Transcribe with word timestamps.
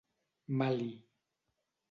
Mali. 0.57 0.91